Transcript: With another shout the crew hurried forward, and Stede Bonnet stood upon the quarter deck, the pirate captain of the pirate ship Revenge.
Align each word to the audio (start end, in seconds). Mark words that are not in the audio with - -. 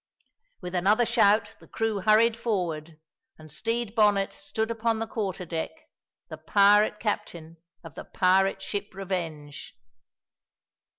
With 0.61 0.73
another 0.73 1.05
shout 1.05 1.55
the 1.59 1.67
crew 1.67 1.99
hurried 2.01 2.35
forward, 2.35 2.99
and 3.37 3.51
Stede 3.51 3.93
Bonnet 3.93 4.33
stood 4.33 4.71
upon 4.71 4.97
the 4.97 5.05
quarter 5.05 5.45
deck, 5.45 5.69
the 6.27 6.39
pirate 6.39 6.99
captain 6.99 7.57
of 7.83 7.93
the 7.93 8.05
pirate 8.05 8.63
ship 8.63 8.95
Revenge. 8.95 9.75